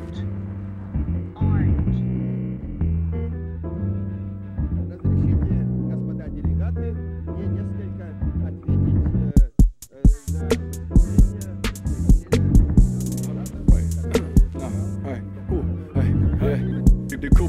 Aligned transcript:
Orange. 0.00 0.47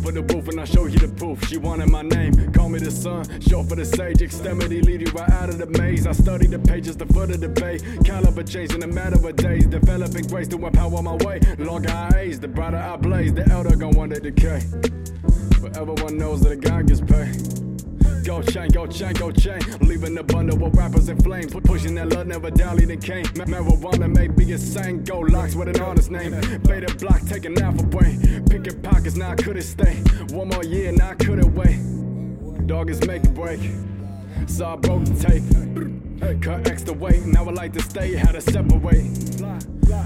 Coupe 0.10 0.28
the 0.28 0.34
booth 0.34 0.48
and 0.48 0.60
I 0.60 0.66
show 0.66 0.86
you 0.86 0.98
the 0.98 1.08
proof. 1.08 1.48
She 1.48 1.58
wanted 1.58 1.90
my 1.90 2.02
name, 2.02 2.52
call 2.52 2.70
me 2.70 2.80
the 2.80 2.90
sun, 2.90 3.24
short 3.42 3.70
for 3.70 3.76
the 3.76 3.86
sage, 3.86 4.22
extremity, 4.22 4.82
lead 4.82 5.02
you 5.02 5.12
right 5.12 5.30
out 5.30 5.50
of 5.50 5.60
the 5.60 5.68
maze. 5.68 6.08
I 6.08 6.14
study 6.14 6.48
the 6.48 6.58
pages, 6.58 6.98
the 6.98 7.06
foot 7.06 7.30
of 7.30 7.42
the 7.42 7.50
bay, 7.50 7.80
caliber 8.04 8.44
change 8.44 8.74
in 8.74 8.82
a 8.82 8.88
matter 8.88 9.16
of 9.16 9.36
days, 9.36 9.68
developing 9.68 10.26
grace 10.26 10.48
to 10.48 10.66
empower 10.66 11.02
my 11.04 11.16
way. 11.26 11.40
Longer 11.60 11.92
I 11.92 12.22
age, 12.22 12.40
the 12.40 12.48
brighter 12.48 12.78
I 12.78 12.96
blaze, 12.98 13.34
the 13.34 13.48
elder 13.50 13.76
gon' 13.76 13.92
want 13.92 14.14
to 14.16 14.20
decay. 14.20 14.62
But 15.62 15.78
everyone 15.78 16.18
knows 16.18 16.42
that 16.42 16.54
a 16.54 16.58
guy 16.58 16.82
gets 16.82 17.02
paid. 17.02 17.60
Go 18.30 18.44
chain, 18.44 18.68
go 18.70 18.86
chain, 18.86 19.14
go 19.14 19.32
chain. 19.32 19.60
Leaving 19.82 20.14
the 20.14 20.22
bundle 20.22 20.56
with 20.56 20.76
rappers 20.76 21.10
in 21.10 21.18
flames. 21.18 21.52
Pu- 21.52 21.62
Pushing 21.62 21.96
that 21.96 22.10
love, 22.10 22.28
never 22.28 22.52
dallied 22.52 22.92
and 22.92 23.04
came. 23.04 23.26
Ma- 23.36 23.46
Marijuana 23.46 24.08
made 24.08 24.38
me 24.38 24.52
insane. 24.52 25.04
Go 25.04 25.22
locks 25.22 25.56
with 25.56 25.68
an 25.68 25.82
honest 25.82 26.12
name. 26.12 26.40
Beta 26.62 26.94
block, 27.00 27.22
taking 27.26 27.60
alpha 27.60 27.82
brain. 27.88 28.46
Picking 28.48 28.80
pockets, 28.84 29.16
now 29.16 29.32
I 29.32 29.36
couldn't 29.36 29.64
stay. 29.64 29.96
One 30.30 30.50
more 30.50 30.64
year, 30.64 30.92
now 30.92 31.10
I 31.10 31.16
couldn't 31.16 31.56
wait. 31.56 32.68
Dog 32.68 32.92
is 32.92 33.04
make 33.08 33.24
break. 33.34 33.62
So 34.46 34.68
I 34.68 34.76
broke 34.76 35.06
the 35.06 35.16
tape. 35.16 36.42
Cut 36.44 36.70
extra 36.70 36.94
weight, 36.94 37.26
now 37.26 37.50
I 37.50 37.52
like 37.52 37.74
to 37.74 37.82
stay. 37.82 38.14
Had 38.14 38.34
to 38.34 38.42
separate. 38.42 39.08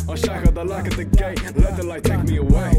Unshackled 0.08 0.56
the 0.56 0.64
lock 0.64 0.88
at 0.88 0.94
the 0.94 1.04
gate. 1.04 1.44
Let 1.58 1.76
the 1.76 1.84
light 1.84 2.06
take 2.06 2.24
me 2.24 2.38
away. 2.38 2.73